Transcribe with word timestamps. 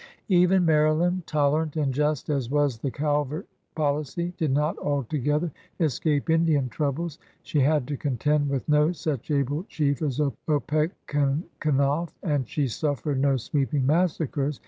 Even 0.29 0.65
Maryland, 0.65 1.27
tolerant 1.27 1.75
and 1.75 1.93
just 1.93 2.27
as 2.31 2.49
was 2.49 2.79
the 2.79 2.89
Calvert 2.89 3.45
policy, 3.75 4.33
did 4.35 4.49
not 4.51 4.75
altogether 4.79 5.51
escape 5.79 6.27
Indian 6.31 6.69
troubles. 6.69 7.19
She 7.43 7.59
had 7.59 7.87
to 7.87 7.97
contend 7.97 8.49
with 8.49 8.67
no 8.67 8.93
such 8.93 9.29
able 9.29 9.61
chief 9.65 10.01
as 10.01 10.17
Opechancanough, 10.47 12.09
and 12.23 12.49
she 12.49 12.67
suffered 12.67 13.19
no 13.19 13.37
sweeping 13.37 13.85
massacres. 13.85 14.59